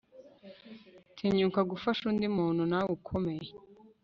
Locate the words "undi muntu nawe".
2.11-2.89